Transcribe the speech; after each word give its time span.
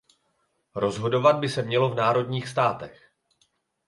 Rozhodovat 0.75 1.35
by 1.35 1.49
se 1.49 1.61
mělo 1.63 1.89
v 1.89 1.95
národních 1.95 2.47
státech. 2.47 3.11